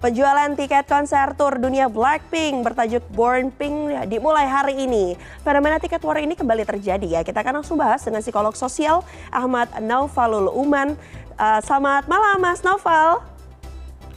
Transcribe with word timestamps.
Penjualan 0.00 0.56
tiket 0.56 0.88
konser 0.88 1.36
tur 1.36 1.60
dunia 1.60 1.84
Blackpink 1.92 2.64
bertajuk 2.64 3.04
Born 3.12 3.52
Pink 3.52 3.92
dimulai 4.08 4.48
hari 4.48 4.88
ini. 4.88 5.12
Fenomena 5.44 5.76
tiket 5.76 6.00
war 6.00 6.16
ini 6.16 6.32
kembali 6.32 6.64
terjadi 6.64 7.04
ya. 7.04 7.20
Kita 7.20 7.44
akan 7.44 7.60
langsung 7.60 7.76
bahas 7.76 8.00
dengan 8.00 8.24
psikolog 8.24 8.56
sosial 8.56 9.04
Ahmad 9.28 9.68
Naufalul 9.76 10.48
Uman. 10.56 10.96
Uh, 11.36 11.60
selamat 11.60 12.08
malam 12.08 12.40
Mas 12.40 12.64
Naufal. 12.64 13.20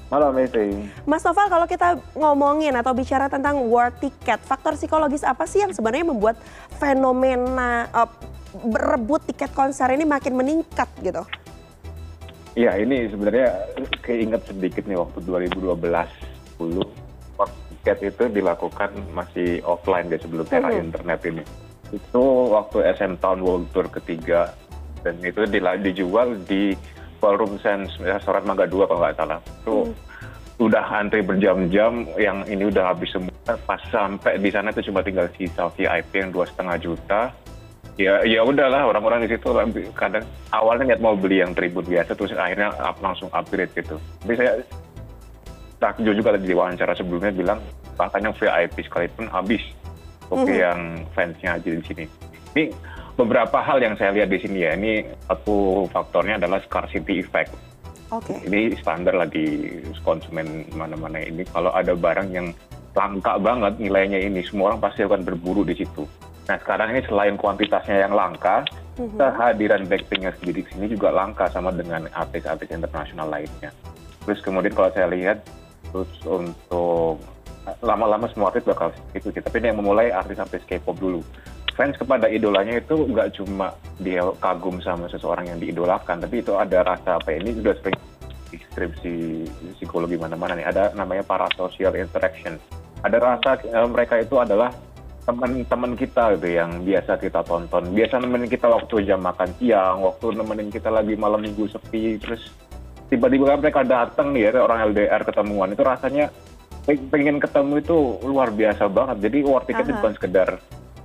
Malam 0.07 0.31
Mesti. 0.31 0.87
Mas 1.03 1.19
Naufal 1.19 1.51
kalau 1.51 1.67
kita 1.67 1.99
ngomongin 2.15 2.71
atau 2.79 2.95
bicara 2.95 3.27
tentang 3.27 3.59
war 3.67 3.91
tiket, 3.91 4.39
faktor 4.39 4.79
psikologis 4.79 5.27
apa 5.27 5.43
sih 5.43 5.67
yang 5.67 5.75
sebenarnya 5.75 6.07
membuat 6.07 6.39
fenomena 6.79 7.91
uh, 7.91 8.07
berebut 8.55 9.19
tiket 9.27 9.51
konser 9.51 9.91
ini 9.91 10.07
makin 10.07 10.31
meningkat 10.31 10.87
gitu? 11.03 11.27
Iya, 12.53 12.77
ini 12.77 13.09
sebenarnya 13.09 13.49
keinget 14.05 14.45
sedikit 14.45 14.85
nih 14.85 14.97
waktu 15.01 15.25
2012 15.25 15.73
dulu 16.61 16.85
tiket 17.83 18.15
itu 18.15 18.23
dilakukan 18.31 18.95
masih 19.11 19.59
offline 19.67 20.07
deh 20.07 20.15
sebelum 20.15 20.47
era 20.47 20.71
mm 20.71 20.71
-hmm. 20.71 20.85
internet 20.87 21.19
ini. 21.27 21.43
Itu 21.91 22.23
waktu 22.55 22.77
SM 22.95 23.19
Town 23.19 23.43
World 23.43 23.67
Tour 23.75 23.91
ketiga 23.91 24.55
dan 25.03 25.19
itu 25.19 25.43
dijual 25.83 26.39
di 26.47 26.71
Ballroom 27.19 27.59
Sense 27.59 27.91
restoran 27.99 28.47
Mangga 28.47 28.69
2 28.71 28.87
kalau 28.87 29.03
nggak 29.03 29.19
salah. 29.19 29.39
Itu 29.43 29.91
mm. 29.91 30.63
udah 30.63 30.83
antri 30.95 31.19
berjam-jam, 31.19 32.07
yang 32.15 32.47
ini 32.47 32.71
udah 32.71 32.95
habis 32.95 33.11
semua. 33.11 33.35
Pas 33.43 33.81
sampai 33.91 34.39
di 34.39 34.47
sana 34.47 34.71
itu 34.71 34.87
cuma 34.87 35.03
tinggal 35.03 35.27
sisa 35.35 35.67
VIP 35.75 36.15
yang 36.15 36.31
dua 36.31 36.47
setengah 36.47 36.79
juta 36.79 37.35
ya 37.93 38.25
ya 38.25 38.41
udahlah 38.41 38.89
orang-orang 38.89 39.25
di 39.25 39.37
situ 39.37 39.53
kadang 39.93 40.25
awalnya 40.49 40.93
niat 40.93 41.01
mau 41.01 41.13
beli 41.13 41.45
yang 41.45 41.53
tribut 41.53 41.85
biasa 41.85 42.17
terus 42.17 42.33
akhirnya 42.33 42.73
up, 42.81 42.97
langsung 42.99 43.29
upgrade 43.29 43.69
gitu. 43.77 44.01
Tapi 44.25 44.33
saya 44.33 44.51
takjub 45.77 46.13
juga 46.17 46.33
tadi 46.33 46.49
di 46.49 46.55
wawancara 46.57 46.97
sebelumnya 46.97 47.29
bilang 47.29 47.59
bahkan 47.93 48.25
yang 48.25 48.33
VIP 48.33 48.81
sekalipun 48.89 49.29
habis. 49.29 49.61
Oke 50.33 50.41
mm 50.41 50.47
-hmm. 50.49 50.63
yang 50.65 50.79
fansnya 51.13 51.49
aja 51.61 51.69
di 51.69 51.83
sini. 51.85 52.05
Ini 52.57 52.63
beberapa 53.13 53.61
hal 53.61 53.77
yang 53.77 53.93
saya 53.93 54.15
lihat 54.17 54.29
di 54.33 54.39
sini 54.41 54.65
ya. 54.65 54.73
Ini 54.73 55.05
satu 55.29 55.85
faktornya 55.93 56.41
adalah 56.41 56.61
scarcity 56.65 57.21
effect. 57.21 57.53
Okay. 58.13 58.45
ini 58.45 58.77
standar 58.77 59.17
lah 59.17 59.25
di 59.25 59.73
konsumen 60.05 60.69
mana-mana 60.77 61.17
ini. 61.17 61.41
Kalau 61.49 61.73
ada 61.73 61.97
barang 61.97 62.29
yang 62.29 62.53
langka 62.93 63.41
banget 63.41 63.73
nilainya 63.81 64.21
ini 64.21 64.45
semua 64.45 64.69
orang 64.69 64.85
pasti 64.85 65.01
akan 65.01 65.25
berburu 65.25 65.65
di 65.65 65.73
situ 65.73 66.05
nah 66.43 66.57
sekarang 66.59 66.91
ini 66.91 67.01
selain 67.07 67.35
kuantitasnya 67.39 68.03
yang 68.03 68.13
langka 68.13 68.67
mhm. 68.99 69.15
kehadiran 69.15 69.87
Blackpinknya 69.87 70.31
sendiri 70.39 70.63
di 70.63 70.69
sini 70.71 70.85
juga 70.91 71.09
langka 71.13 71.47
sama 71.49 71.71
dengan 71.71 72.07
artis-artis 72.11 72.69
internasional 72.71 73.31
lainnya. 73.31 73.71
Terus 74.23 74.39
kemudian 74.43 74.75
kalau 74.75 74.91
saya 74.95 75.07
lihat 75.11 75.43
terus 75.91 76.09
untuk 76.25 77.19
lama-lama 77.79 78.27
semua 78.31 78.51
artis 78.51 78.67
bakal 78.67 78.91
itu 79.15 79.31
sih. 79.31 79.39
Tapi 79.39 79.63
ini 79.63 79.71
yang 79.71 79.79
memulai 79.79 80.11
artis-artis 80.11 80.63
K-pop 80.67 80.99
dulu. 80.99 81.23
Fans 81.73 81.97
kepada 81.97 82.29
idolanya 82.29 82.77
itu 82.77 82.93
nggak 82.93 83.39
cuma 83.39 83.73
dia 83.97 84.21
kagum 84.37 84.77
sama 84.83 85.09
seseorang 85.09 85.49
yang 85.49 85.57
diidolakan, 85.57 86.21
tapi 86.21 86.45
itu 86.45 86.53
ada 86.53 86.85
rasa 86.85 87.17
apa 87.17 87.33
ya, 87.33 87.41
ini 87.41 87.57
sudah 87.57 87.73
sering 87.81 87.97
deskripsi 88.53 89.15
psikologi 89.79 90.19
mana-mana 90.21 90.53
nih. 90.53 90.69
Ada 90.69 90.93
namanya 90.93 91.25
parasocial 91.25 91.97
interaction. 91.97 92.61
Ada 93.01 93.17
rasa 93.17 93.57
uh, 93.73 93.89
mereka 93.89 94.21
itu 94.21 94.37
adalah 94.37 94.69
teman-teman 95.23 95.95
kita 95.95 96.35
gitu 96.35 96.47
yang 96.51 96.83
biasa 96.83 97.15
kita 97.15 97.41
tonton. 97.47 97.95
Biasa 97.95 98.19
nemenin 98.19 98.51
kita 98.51 98.67
waktu 98.67 99.07
jam 99.07 99.23
makan 99.23 99.49
siang 99.55 100.03
waktu 100.03 100.35
nemenin 100.35 100.67
kita 100.67 100.91
lagi 100.91 101.15
malam 101.15 101.39
minggu 101.39 101.71
sepi 101.71 102.19
terus 102.19 102.51
tiba-tiba 103.07 103.55
mereka 103.55 103.87
datang 103.87 104.35
nih 104.35 104.51
ya 104.51 104.59
orang 104.59 104.91
LDR 104.91 105.21
ketemuan. 105.23 105.71
Itu 105.71 105.83
rasanya 105.87 106.27
pengen 106.83 107.39
ketemu 107.39 107.79
itu 107.79 107.97
luar 108.27 108.51
biasa 108.51 108.91
banget. 108.91 109.31
Jadi 109.31 109.37
war 109.47 109.63
ticket 109.63 109.87
itu 109.87 109.95
bukan 109.95 110.13
sekedar 110.19 110.49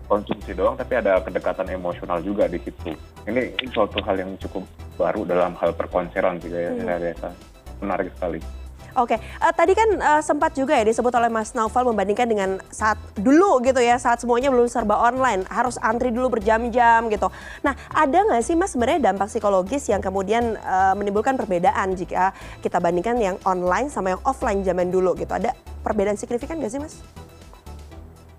konsumsi 0.08 0.50
doang 0.56 0.74
tapi 0.74 0.98
ada 0.98 1.22
kedekatan 1.22 1.70
emosional 1.70 2.18
juga 2.18 2.50
di 2.50 2.58
situ. 2.58 2.90
Ini 3.22 3.54
suatu 3.70 4.02
hal 4.02 4.18
yang 4.18 4.34
cukup 4.42 4.66
baru 4.98 5.22
dalam 5.22 5.54
hal 5.62 5.70
perkonseran 5.78 6.42
juga 6.42 6.58
ya 6.58 6.72
hmm. 6.74 6.82
saya 6.82 6.98
rasa. 7.14 7.30
Menarik 7.78 8.10
sekali 8.18 8.57
Oke, 8.98 9.14
uh, 9.14 9.54
tadi 9.54 9.78
kan 9.78 9.86
uh, 10.02 10.18
sempat 10.18 10.58
juga 10.58 10.74
ya 10.74 10.82
disebut 10.82 11.14
oleh 11.14 11.30
Mas 11.30 11.54
Naufal 11.54 11.86
membandingkan 11.86 12.26
dengan 12.26 12.58
saat 12.74 12.98
dulu 13.14 13.62
gitu 13.62 13.78
ya, 13.78 13.94
saat 13.94 14.18
semuanya 14.18 14.50
belum 14.50 14.66
serba 14.66 14.98
online, 14.98 15.46
harus 15.46 15.78
antri 15.78 16.10
dulu 16.10 16.34
berjam-jam 16.34 17.06
gitu. 17.06 17.30
Nah, 17.62 17.78
ada 17.94 18.18
nggak 18.26 18.42
sih 18.42 18.58
Mas 18.58 18.74
sebenarnya 18.74 19.14
dampak 19.14 19.30
psikologis 19.30 19.86
yang 19.86 20.02
kemudian 20.02 20.58
uh, 20.58 20.98
menimbulkan 20.98 21.38
perbedaan 21.38 21.94
jika 21.94 22.34
kita 22.58 22.82
bandingkan 22.82 23.22
yang 23.22 23.38
online 23.46 23.86
sama 23.86 24.18
yang 24.18 24.22
offline 24.26 24.66
zaman 24.66 24.90
dulu 24.90 25.14
gitu? 25.14 25.30
Ada 25.30 25.54
perbedaan 25.86 26.18
signifikan 26.18 26.58
nggak 26.58 26.72
sih 26.74 26.82
Mas? 26.82 26.98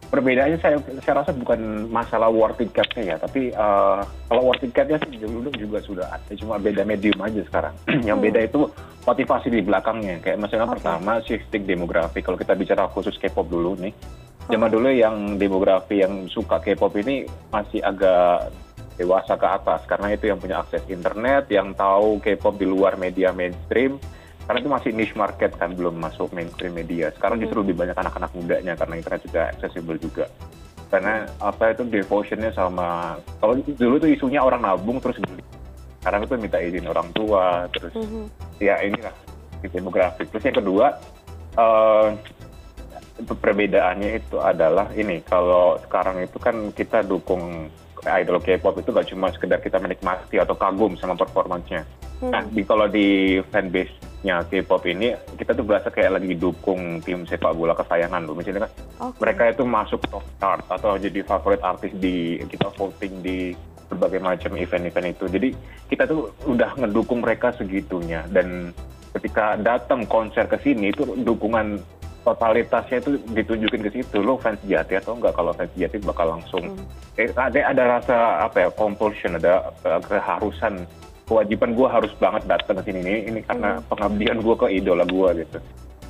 perbedaannya 0.10 0.58
saya 0.58 0.78
saya 1.06 1.22
rasa 1.22 1.32
bukan 1.38 1.86
masalah 1.94 2.34
war 2.34 2.52
ticketnya 2.58 3.14
ya 3.14 3.16
tapi 3.22 3.54
uh, 3.54 4.02
kalau 4.26 4.50
war 4.50 4.58
ticketnya 4.58 4.98
sih 5.06 5.22
dulu 5.22 5.54
juga 5.54 5.78
sudah 5.86 6.10
ada 6.10 6.34
cuma 6.34 6.58
beda 6.58 6.82
medium 6.82 7.22
aja 7.22 7.46
sekarang 7.46 7.74
yang 8.10 8.18
hmm. 8.18 8.26
beda 8.26 8.40
itu 8.50 8.66
motivasi 9.08 9.48
di 9.52 9.62
belakangnya. 9.64 10.20
Kayak 10.24 10.38
misalnya 10.44 10.68
okay. 10.68 10.76
pertama 10.80 11.12
shifting 11.24 11.64
demografi. 11.68 12.20
Kalau 12.24 12.38
kita 12.40 12.54
bicara 12.58 12.88
khusus 12.92 13.16
K-pop 13.20 13.48
dulu 13.48 13.76
nih 13.80 13.94
zaman 14.50 14.70
dulu 14.74 14.90
yang 14.90 15.38
demografi 15.38 16.02
yang 16.02 16.26
suka 16.26 16.58
K-pop 16.58 16.98
ini 16.98 17.30
masih 17.54 17.86
agak 17.86 18.50
dewasa 18.98 19.38
ke 19.38 19.48
atas. 19.48 19.86
Karena 19.86 20.12
itu 20.12 20.28
yang 20.28 20.42
punya 20.42 20.60
akses 20.60 20.84
internet 20.90 21.48
yang 21.54 21.72
tahu 21.78 22.18
K-pop 22.20 22.58
di 22.58 22.66
luar 22.66 22.98
media 22.98 23.30
mainstream. 23.32 24.02
Karena 24.50 24.66
itu 24.66 24.70
masih 24.74 24.92
niche 24.98 25.14
market 25.14 25.54
kan 25.62 25.78
belum 25.78 26.02
masuk 26.02 26.34
mainstream 26.34 26.74
media. 26.74 27.14
Sekarang 27.14 27.38
hmm. 27.38 27.46
justru 27.46 27.62
lebih 27.62 27.78
banyak 27.78 27.94
anak-anak 27.94 28.34
mudanya 28.34 28.74
karena 28.74 28.98
internet 28.98 29.22
juga 29.22 29.42
accessible 29.54 30.02
juga. 30.02 30.26
Karena 30.90 31.30
apa 31.38 31.70
itu 31.70 31.86
devotionnya 31.86 32.50
sama 32.50 33.14
kalau 33.38 33.62
dulu 33.62 34.02
tuh 34.02 34.10
isunya 34.10 34.42
orang 34.42 34.66
nabung 34.66 34.98
terus 34.98 35.22
beli. 35.22 35.46
Sekarang 36.02 36.26
itu 36.26 36.34
minta 36.42 36.58
izin 36.58 36.90
orang 36.90 37.14
tua 37.14 37.70
terus 37.70 37.94
mm-hmm. 37.94 38.49
Ya 38.60 38.80
inilah 38.84 39.16
demografi 39.72 40.24
terus 40.28 40.44
yang 40.46 40.58
kedua 40.60 40.96
uh, 41.60 42.16
perbedaannya 43.20 44.24
itu 44.24 44.40
adalah 44.40 44.88
ini 44.96 45.20
kalau 45.28 45.76
sekarang 45.84 46.24
itu 46.24 46.40
kan 46.40 46.72
kita 46.72 47.04
dukung 47.04 47.68
idol 48.08 48.40
K-pop 48.40 48.80
itu 48.80 48.96
gak 48.96 49.10
cuma 49.12 49.28
sekedar 49.36 49.60
kita 49.60 49.76
menikmati 49.76 50.40
atau 50.40 50.56
kagum 50.56 50.96
sama 50.96 51.20
performancenya. 51.20 51.84
Hmm. 52.24 52.32
Nah, 52.32 52.44
di, 52.48 52.62
kalau 52.64 52.88
di 52.88 53.40
fanbase 53.52 53.92
nya 54.20 54.44
K-pop 54.44 54.84
ini 54.84 55.16
kita 55.40 55.56
tuh 55.56 55.64
berasa 55.64 55.88
kayak 55.88 56.20
lagi 56.20 56.36
dukung 56.36 57.00
tim 57.00 57.24
sepak 57.24 57.56
bola 57.56 57.72
kesayangan 57.72 58.28
loh 58.28 58.36
misalnya 58.36 58.68
kan 58.68 58.72
okay. 59.00 59.20
mereka 59.24 59.44
itu 59.56 59.64
masuk 59.64 60.04
top 60.12 60.28
chart 60.44 60.60
atau 60.68 61.00
jadi 61.00 61.24
favorit 61.24 61.64
artis 61.64 61.96
di 61.96 62.36
kita 62.52 62.68
voting 62.76 63.24
di 63.24 63.56
berbagai 63.90 64.22
macam 64.22 64.54
event-event 64.56 65.08
itu. 65.18 65.26
Jadi 65.28 65.50
kita 65.90 66.06
tuh 66.06 66.30
udah 66.46 66.78
ngedukung 66.78 67.26
mereka 67.26 67.52
segitunya. 67.58 68.24
Dan 68.30 68.72
ketika 69.18 69.58
datang 69.58 70.06
konser 70.06 70.46
ke 70.46 70.62
sini 70.62 70.94
itu 70.94 71.04
dukungan 71.26 71.82
totalitasnya 72.22 73.02
itu 73.02 73.18
ditunjukin 73.34 73.82
ke 73.82 73.92
situ. 74.00 74.22
Lo 74.22 74.38
fans 74.38 74.62
sejati 74.62 75.02
atau 75.02 75.18
enggak? 75.18 75.34
Kalau 75.34 75.52
fans 75.58 75.72
sejati 75.74 75.98
bakal 76.06 76.38
langsung 76.38 76.64
hmm. 76.78 77.18
eh, 77.18 77.34
ada 77.34 77.60
ada 77.74 77.84
rasa 78.00 78.18
apa 78.46 78.68
ya 78.68 78.70
compulsion 78.78 79.36
ada 79.42 79.74
keharusan. 80.06 80.86
Kewajiban 81.30 81.78
gue 81.78 81.86
harus 81.86 82.10
banget 82.18 82.42
datang 82.50 82.82
ke 82.82 82.90
sini. 82.90 83.00
Ini 83.06 83.16
ini 83.34 83.40
karena 83.46 83.78
hmm. 83.78 83.86
pengabdian 83.90 84.38
gue 84.42 84.56
ke 84.58 84.68
idola 84.74 85.06
gue 85.06 85.46
gitu. 85.46 85.58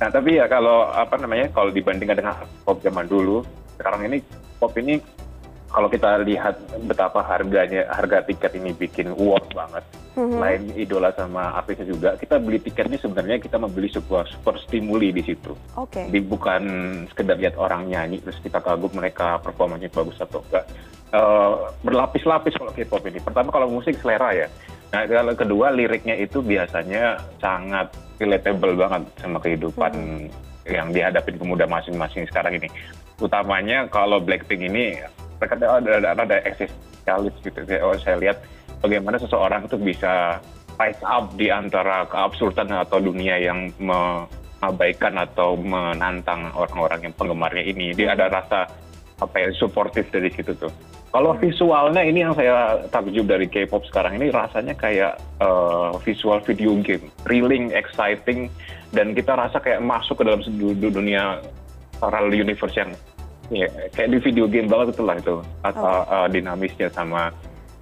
Nah 0.00 0.08
tapi 0.08 0.40
ya 0.40 0.48
kalau 0.48 0.88
apa 0.88 1.20
namanya 1.20 1.52
kalau 1.52 1.68
dibandingkan 1.68 2.16
dengan 2.24 2.36
pop 2.64 2.80
zaman 2.80 3.04
dulu 3.04 3.44
sekarang 3.76 4.08
ini 4.08 4.24
pop 4.56 4.72
ini 4.80 4.96
kalau 5.70 5.86
kita 5.86 6.18
lihat 6.26 6.58
betapa 6.84 7.22
harganya 7.22 7.86
harga 7.94 8.26
tiket 8.26 8.58
ini 8.58 8.74
bikin 8.74 9.14
worth 9.14 9.46
banget 9.54 9.86
mm-hmm. 10.18 10.38
lain 10.42 10.62
idola 10.74 11.14
sama 11.14 11.54
artisnya 11.54 11.86
juga 11.86 12.18
kita 12.18 12.42
beli 12.42 12.58
tiketnya 12.58 12.98
sebenarnya 12.98 13.38
kita 13.38 13.56
membeli 13.56 13.86
sebuah 13.86 14.26
super 14.34 14.58
stimuli 14.66 15.14
di 15.14 15.22
situ 15.22 15.54
okay. 15.78 16.10
di 16.10 16.18
bukan 16.18 16.62
sekedar 17.14 17.38
lihat 17.38 17.54
orang 17.54 17.86
nyanyi 17.86 18.18
terus 18.18 18.42
kita 18.42 18.58
kagum 18.58 18.90
mereka 18.92 19.38
performanya 19.38 19.86
bagus 19.86 20.18
atau 20.18 20.42
enggak 20.50 20.66
uh, 21.14 21.70
berlapis-lapis 21.86 22.58
kalau 22.58 22.74
K-pop 22.74 23.02
ini 23.06 23.22
pertama 23.22 23.54
kalau 23.54 23.70
musik 23.70 23.94
selera 24.02 24.34
ya 24.34 24.48
nah 24.90 25.06
kalau 25.06 25.38
kedua 25.38 25.70
liriknya 25.70 26.18
itu 26.18 26.42
biasanya 26.42 27.22
sangat 27.38 27.94
relatable 28.18 28.74
banget 28.74 29.06
sama 29.22 29.38
kehidupan 29.38 29.94
hmm. 29.94 30.26
yang 30.66 30.90
dihadapi 30.90 31.38
pemuda 31.38 31.70
masing-masing 31.70 32.26
sekarang 32.26 32.58
ini 32.58 32.66
utamanya 33.22 33.86
kalau 33.86 34.18
Blackpink 34.18 34.66
ini 34.66 34.98
mereka 35.40 35.56
ada 35.56 35.66
ada, 35.80 36.08
ada 36.12 36.36
eksistensialis 36.44 37.34
gitu. 37.40 37.58
Oh, 37.80 37.96
saya 37.96 38.20
lihat 38.20 38.44
bagaimana 38.84 39.16
seseorang 39.16 39.66
itu 39.66 39.80
bisa 39.80 40.38
rise 40.76 41.04
up 41.04 41.32
di 41.36 41.48
antara 41.48 42.04
keabsurdan 42.08 42.68
atau 42.72 43.00
dunia 43.00 43.40
yang 43.40 43.72
mengabaikan 43.80 45.16
atau 45.16 45.56
menantang 45.56 46.52
orang-orang 46.52 47.08
yang 47.08 47.14
penggemarnya 47.16 47.64
ini. 47.64 47.96
Dia 47.96 48.12
ada 48.12 48.28
rasa 48.28 48.68
apa 49.20 49.36
ya 49.36 49.48
suportif 49.52 50.08
dari 50.08 50.32
situ 50.32 50.56
tuh. 50.56 50.72
Kalau 51.10 51.34
visualnya 51.34 52.06
ini 52.06 52.22
yang 52.22 52.38
saya 52.38 52.86
takjub 52.86 53.26
dari 53.26 53.50
K-pop 53.50 53.82
sekarang 53.90 54.22
ini 54.22 54.30
rasanya 54.30 54.78
kayak 54.78 55.18
uh, 55.42 55.90
visual 56.06 56.38
video 56.46 56.78
game, 56.86 57.10
thrilling, 57.26 57.74
exciting, 57.74 58.46
dan 58.94 59.10
kita 59.10 59.34
rasa 59.34 59.58
kayak 59.58 59.82
masuk 59.82 60.22
ke 60.22 60.24
dalam 60.30 60.38
dunia 60.78 61.42
parallel 61.98 62.46
universe 62.46 62.78
yang 62.78 62.94
ya, 63.50 63.68
kayak 63.92 64.08
di 64.14 64.18
video 64.22 64.46
game 64.46 64.70
banget 64.70 64.96
itu 64.96 65.02
lah 65.04 65.16
itu. 65.18 65.36
Atau 65.66 65.84
oh. 65.84 66.06
uh, 66.06 66.26
dinamisnya 66.30 66.88
sama 66.90 67.30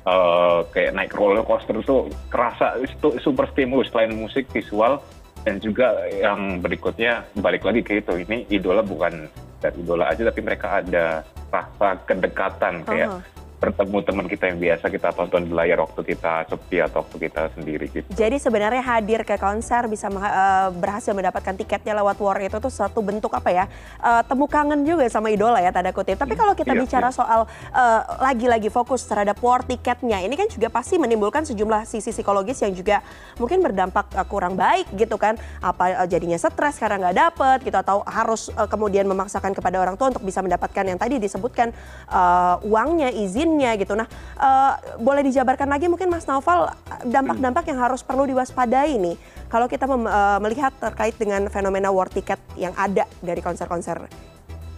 uh, 0.08 0.64
kayak 0.74 0.96
naik 0.96 1.12
roller 1.14 1.44
coaster 1.44 1.76
itu 1.78 2.08
kerasa 2.32 2.80
itu 2.82 3.08
super 3.22 3.46
stimulus 3.52 3.92
selain 3.92 4.12
musik 4.16 4.48
visual 4.50 5.00
dan 5.46 5.62
juga 5.62 5.94
yang 6.10 6.58
berikutnya 6.58 7.24
balik 7.38 7.62
lagi 7.62 7.80
ke 7.84 8.02
itu. 8.02 8.24
Ini 8.26 8.48
idola 8.50 8.82
bukan 8.82 9.28
dari 9.62 9.78
idola 9.78 10.10
aja 10.10 10.26
tapi 10.26 10.40
mereka 10.42 10.82
ada 10.82 11.22
rasa 11.48 11.96
kedekatan 12.04 12.84
kayak 12.84 13.08
uh 13.08 13.20
-huh 13.22 13.37
bertemu 13.58 13.98
teman 14.06 14.26
kita 14.30 14.44
yang 14.54 14.58
biasa 14.62 14.86
kita 14.86 15.10
tonton 15.10 15.50
di 15.50 15.52
layar 15.52 15.82
waktu 15.82 16.00
kita 16.06 16.46
sepi 16.46 16.78
atau 16.78 17.02
waktu 17.02 17.16
kita 17.26 17.42
sendiri 17.58 17.86
gitu. 17.90 18.06
Jadi 18.14 18.38
sebenarnya 18.38 18.82
hadir 18.82 19.26
ke 19.26 19.34
konser 19.34 19.90
bisa 19.90 20.06
uh, 20.06 20.70
berhasil 20.70 21.10
mendapatkan 21.10 21.58
tiketnya 21.58 21.98
lewat 21.98 22.22
war 22.22 22.38
itu 22.38 22.54
tuh 22.62 22.70
satu 22.70 23.02
bentuk 23.02 23.34
apa 23.34 23.50
ya 23.50 23.64
uh, 23.98 24.22
temu 24.22 24.46
kangen 24.46 24.86
juga 24.86 25.10
sama 25.10 25.34
idola 25.34 25.58
ya 25.58 25.74
tanda 25.74 25.90
kutip. 25.90 26.14
Tapi 26.14 26.38
kalau 26.38 26.54
kita 26.54 26.72
iya, 26.74 26.80
bicara 26.86 27.10
iya. 27.10 27.18
soal 27.18 27.40
uh, 27.74 28.00
lagi-lagi 28.22 28.70
fokus 28.70 29.02
terhadap 29.10 29.42
war 29.42 29.66
tiketnya, 29.66 30.22
ini 30.22 30.38
kan 30.38 30.46
juga 30.46 30.70
pasti 30.70 30.94
menimbulkan 30.94 31.42
sejumlah 31.42 31.82
sisi 31.82 32.14
psikologis 32.14 32.62
yang 32.62 32.70
juga 32.70 33.02
mungkin 33.42 33.58
berdampak 33.58 34.06
uh, 34.14 34.26
kurang 34.30 34.54
baik 34.54 34.86
gitu 34.94 35.18
kan. 35.18 35.34
Apa 35.58 36.04
uh, 36.04 36.06
jadinya 36.06 36.38
stres 36.38 36.78
karena 36.78 37.10
nggak 37.10 37.16
dapet 37.16 37.58
gitu 37.66 37.74
atau 37.74 38.06
harus 38.06 38.54
uh, 38.54 38.70
kemudian 38.70 39.10
memaksakan 39.10 39.50
kepada 39.50 39.82
orang 39.82 39.98
tua 39.98 40.14
untuk 40.14 40.22
bisa 40.22 40.38
mendapatkan 40.46 40.84
yang 40.86 40.98
tadi 41.00 41.18
disebutkan 41.18 41.74
uh, 42.06 42.62
uangnya 42.62 43.10
izin 43.10 43.47
izinnya 43.48 43.72
gitu. 43.80 43.96
Nah, 43.96 44.04
uh, 44.36 44.76
boleh 45.00 45.24
dijabarkan 45.24 45.72
lagi 45.72 45.88
mungkin 45.88 46.12
Mas 46.12 46.28
Naufal 46.28 46.68
dampak-dampak 47.08 47.64
yang 47.72 47.80
harus 47.80 48.04
perlu 48.04 48.28
diwaspadai 48.28 49.00
nih 49.00 49.16
kalau 49.48 49.64
kita 49.64 49.88
uh, 49.88 50.36
melihat 50.44 50.76
terkait 50.76 51.16
dengan 51.16 51.48
fenomena 51.48 51.88
war 51.88 52.12
ticket 52.12 52.36
yang 52.60 52.76
ada 52.76 53.08
dari 53.24 53.40
konser-konser 53.40 54.04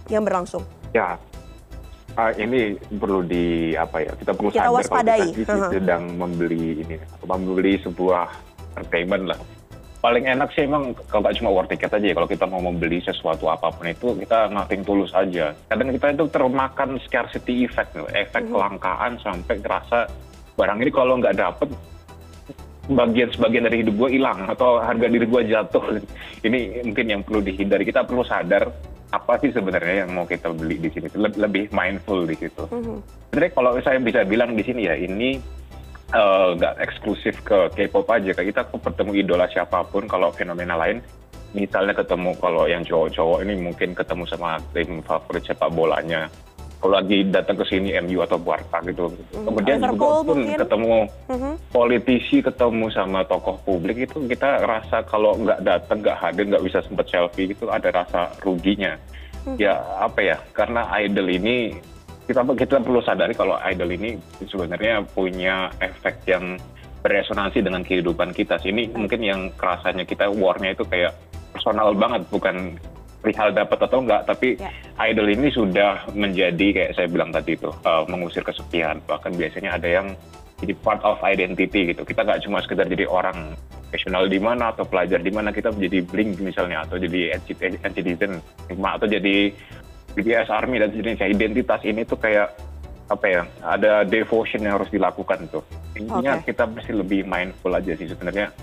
yang 0.07 0.23
berlangsung. 0.23 0.63
Ya, 0.95 1.19
uh, 2.15 2.33
ini 2.39 2.79
perlu 2.79 3.27
di 3.27 3.75
apa 3.75 4.07
ya? 4.07 4.15
Kita 4.15 4.31
perlu 4.39 4.55
kita 4.55 4.71
sadar 4.71 4.75
waspadai. 4.79 5.19
kalau 5.19 5.35
kita 5.35 5.55
sedang 5.75 6.03
membeli 6.15 6.87
ini, 6.87 6.97
membeli 7.27 7.75
sebuah 7.83 8.31
entertainment 8.79 9.35
lah 9.35 9.41
paling 10.01 10.25
enak 10.25 10.49
sih 10.57 10.65
emang 10.65 10.97
kalau 11.13 11.21
nggak 11.25 11.37
cuma 11.37 11.53
war 11.53 11.69
ticket 11.69 11.93
aja 11.93 12.07
ya. 12.11 12.17
Kalau 12.17 12.29
kita 12.29 12.45
mau 12.49 12.61
membeli 12.65 13.05
sesuatu 13.05 13.53
apa 13.53 13.69
pun 13.69 13.87
itu 13.89 14.17
kita 14.17 14.49
nothing 14.49 14.83
tulus 14.83 15.13
aja. 15.13 15.53
Kadang 15.69 15.93
kita 15.93 16.07
itu 16.17 16.25
termakan 16.33 16.97
scarcity 17.05 17.69
effect 17.69 17.95
efek 18.17 18.49
mm 18.49 18.53
kelangkaan 18.53 19.21
sampai 19.21 19.61
ngerasa 19.61 20.09
barang 20.57 20.79
ini 20.83 20.91
kalau 20.91 21.15
nggak 21.21 21.37
dapet 21.39 21.69
bagian 22.91 23.31
sebagian 23.31 23.65
dari 23.71 23.87
hidup 23.87 23.95
gue 23.95 24.19
hilang 24.19 24.51
atau 24.51 24.83
harga 24.83 25.07
diri 25.07 25.27
gue 25.29 25.43
jatuh. 25.47 25.85
Ini 26.47 26.83
mungkin 26.83 27.07
yang 27.07 27.23
perlu 27.23 27.41
dihindari. 27.45 27.87
Kita 27.87 28.03
perlu 28.03 28.27
sadar 28.27 28.67
apa 29.11 29.39
sih 29.43 29.55
sebenarnya 29.55 30.07
yang 30.07 30.11
mau 30.11 30.27
kita 30.27 30.51
beli 30.51 30.83
di 30.83 30.91
sini. 30.91 31.07
Lebih 31.15 31.71
mindful 31.71 32.27
di 32.27 32.35
situ. 32.35 32.67
Mm-hmm. 32.67 32.99
Sebenarnya 33.31 33.53
kalau 33.55 33.71
saya 33.79 33.99
bisa 34.03 34.27
bilang 34.27 34.59
di 34.59 34.63
sini 34.67 34.91
ya 34.91 34.99
ini 34.99 35.39
nggak 36.11 36.75
uh, 36.75 36.83
eksklusif 36.83 37.39
ke 37.47 37.71
K-pop 37.71 38.07
aja 38.11 38.35
kayak 38.35 38.49
kita 38.51 38.63
ketemu 38.67 39.13
idola 39.23 39.47
siapa 39.47 39.87
pun 39.87 40.11
kalau 40.11 40.35
fenomena 40.35 40.75
lain 40.75 40.99
misalnya 41.55 41.95
ketemu 41.95 42.35
kalau 42.39 42.67
yang 42.67 42.83
cowok-cowok 42.87 43.43
ini 43.47 43.55
mungkin 43.59 43.95
ketemu 43.95 44.23
sama 44.27 44.59
tim 44.75 45.03
favorit 45.03 45.43
sepak 45.47 45.71
bolanya 45.71 46.31
kalau 46.81 46.97
lagi 46.97 47.29
datang 47.29 47.61
ke 47.61 47.65
sini 47.69 47.93
MU 48.01 48.25
atau 48.25 48.41
Barca 48.41 48.81
gitu 48.87 49.13
mm, 49.13 49.45
kemudian 49.45 49.79
juga 49.85 50.25
pun 50.25 50.39
mungkin. 50.41 50.59
ketemu 50.65 50.97
mm-hmm. 51.29 51.55
politisi 51.75 52.37
ketemu 52.41 52.87
sama 52.95 53.21
tokoh 53.29 53.57
publik 53.67 54.09
itu 54.09 54.19
kita 54.25 54.65
rasa 54.65 55.05
kalau 55.05 55.37
nggak 55.37 55.61
datang 55.61 56.01
nggak 56.01 56.19
hadir 56.19 56.45
nggak 56.49 56.65
bisa 56.65 56.79
sempat 56.87 57.07
selfie 57.11 57.53
itu 57.53 57.69
ada 57.69 57.93
rasa 57.93 58.33
ruginya 58.41 58.97
mm-hmm. 59.45 59.57
ya 59.61 59.77
apa 60.01 60.21
ya 60.25 60.37
karena 60.57 60.89
idol 61.03 61.29
ini 61.29 61.77
kita 62.31 62.47
kita 62.55 62.79
perlu 62.79 63.03
sadari 63.03 63.35
kalau 63.35 63.59
idol 63.67 63.91
ini 63.91 64.15
sebenarnya 64.47 65.03
punya 65.11 65.67
efek 65.83 66.23
yang 66.31 66.55
beresonansi 67.03 67.59
dengan 67.59 67.83
kehidupan 67.83 68.31
kita. 68.31 68.63
Ini 68.63 68.95
mungkin 68.95 69.19
yang 69.19 69.41
kerasanya 69.59 70.07
kita 70.07 70.31
warnya 70.31 70.79
itu 70.79 70.87
kayak 70.87 71.11
personal 71.51 71.91
banget, 71.99 72.23
bukan 72.31 72.79
perihal 73.19 73.51
dapat 73.51 73.79
atau 73.83 73.99
enggak, 74.01 74.23
tapi 74.31 74.57
yeah. 74.57 74.71
idol 75.11 75.27
ini 75.27 75.51
sudah 75.51 76.07
menjadi 76.15 76.67
kayak 76.73 76.93
saya 76.95 77.09
bilang 77.11 77.35
tadi 77.35 77.59
itu 77.59 77.69
uh, 77.83 78.07
mengusir 78.07 78.47
kesepian. 78.47 79.03
Bahkan 79.11 79.35
biasanya 79.35 79.75
ada 79.75 79.89
yang 79.91 80.07
jadi 80.63 80.73
part 80.87 81.03
of 81.03 81.19
identity 81.27 81.91
gitu. 81.91 82.07
Kita 82.07 82.23
nggak 82.23 82.47
cuma 82.47 82.63
sekedar 82.63 82.87
jadi 82.87 83.11
orang 83.11 83.59
profesional 83.91 84.31
di 84.31 84.39
mana 84.39 84.71
atau 84.71 84.87
pelajar 84.87 85.19
di 85.19 85.35
mana 85.35 85.51
kita 85.51 85.75
menjadi 85.75 85.99
blink 86.07 86.39
misalnya 86.39 86.87
atau 86.87 86.95
jadi 86.95 87.35
citizen 87.91 88.39
atau 88.71 89.09
jadi 89.11 89.51
BTS 90.15 90.49
Army 90.51 90.83
dan 90.83 90.91
sejenisnya 90.91 91.29
identitas 91.31 91.81
ini 91.87 92.03
tuh 92.03 92.19
kayak 92.19 92.51
apa 93.11 93.27
ya 93.27 93.43
ada 93.67 94.07
devotion 94.07 94.63
yang 94.63 94.79
harus 94.79 94.91
dilakukan 94.91 95.51
tuh. 95.51 95.67
Intinya 95.99 96.39
okay. 96.39 96.55
kita 96.55 96.71
mesti 96.71 96.95
lebih 96.95 97.27
mindful 97.27 97.75
aja 97.75 97.93
sih 97.99 98.07
sebenarnya 98.07 98.55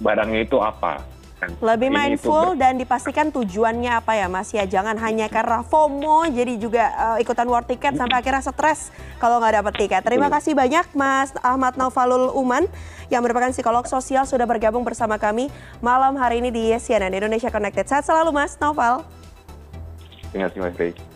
barangnya 0.00 0.40
itu 0.48 0.56
apa. 0.60 1.20
Lebih 1.40 1.88
mindful 1.88 2.52
dan 2.60 2.76
dipastikan 2.76 3.32
tujuannya 3.32 3.96
apa 3.96 4.12
ya 4.12 4.28
Mas? 4.28 4.52
Ya 4.52 4.68
jangan 4.68 4.92
hanya 5.00 5.24
karena 5.32 5.64
FOMO 5.64 6.28
jadi 6.28 6.60
juga 6.60 6.92
uh, 6.92 7.16
ikutan 7.16 7.48
war 7.48 7.64
ticket 7.64 7.96
sampai 7.96 8.20
akhirnya 8.20 8.44
stres 8.44 8.92
kalau 9.16 9.40
nggak 9.40 9.64
dapat 9.64 9.72
tiket. 9.80 10.02
Terima 10.04 10.28
kasih 10.28 10.52
banyak 10.52 10.92
Mas 10.92 11.32
Ahmad 11.40 11.80
Naufalul 11.80 12.36
Uman 12.36 12.68
yang 13.08 13.24
merupakan 13.24 13.48
psikolog 13.56 13.88
sosial 13.88 14.28
sudah 14.28 14.44
bergabung 14.44 14.84
bersama 14.84 15.16
kami 15.16 15.48
malam 15.80 16.12
hari 16.20 16.44
ini 16.44 16.52
di 16.52 16.64
CNN 16.76 17.12
Indonesia 17.16 17.48
Connected. 17.48 17.88
Sehat 17.88 18.04
selalu 18.04 18.36
Mas 18.36 18.60
Naufal 18.60 19.00
tem 20.32 20.42
assim 20.42 20.60
um 20.60 20.66
efeito. 20.66 21.09